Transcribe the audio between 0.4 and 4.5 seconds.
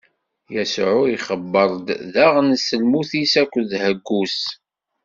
Yasuɛ ixebbeṛ-d daɣen s lmut-is akked ḥeggu-s.